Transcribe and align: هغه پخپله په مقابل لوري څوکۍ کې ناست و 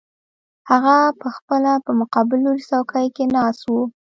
هغه 0.69 0.95
پخپله 1.21 1.73
په 1.85 1.91
مقابل 1.99 2.39
لوري 2.45 2.63
څوکۍ 2.69 3.07
کې 3.15 3.25
ناست 3.35 3.63
و 3.69 3.73